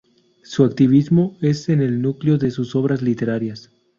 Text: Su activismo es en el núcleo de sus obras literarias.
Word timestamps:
Su 0.41 0.63
activismo 0.63 1.37
es 1.41 1.69
en 1.69 1.79
el 1.79 2.01
núcleo 2.01 2.39
de 2.39 2.49
sus 2.49 2.75
obras 2.75 3.03
literarias. 3.03 3.69